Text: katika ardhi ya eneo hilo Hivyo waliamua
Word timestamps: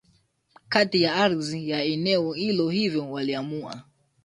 katika 0.69 1.13
ardhi 1.15 1.69
ya 1.69 1.83
eneo 1.83 2.33
hilo 2.33 2.69
Hivyo 2.69 3.11
waliamua 3.11 3.83